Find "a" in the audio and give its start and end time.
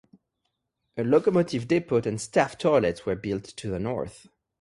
0.97-1.03